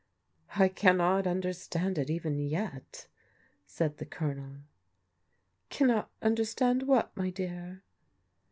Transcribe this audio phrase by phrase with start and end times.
[0.55, 3.05] "I cannot understand it even yet,"
[3.67, 4.55] said the Colonel.
[5.17, 5.39] *'
[5.69, 7.83] Cannot understand what, my dear?